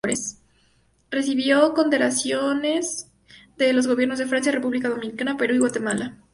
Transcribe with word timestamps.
Recibió 1.11 1.75
condecoraciones 1.75 3.11
de 3.59 3.71
los 3.71 3.85
gobiernos 3.85 4.17
de 4.17 4.25
Francia, 4.25 4.51
República 4.51 4.89
Dominicana, 4.89 5.37
Perú 5.37 5.53
y 5.53 5.59
Guatemala. 5.59 6.17